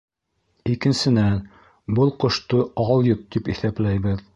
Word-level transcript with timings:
Икенсенән, 0.75 1.37
был 2.01 2.13
ҡошто 2.25 2.67
алйот 2.89 3.25
тип 3.37 3.55
иҫәпләйбеҙ. 3.57 4.27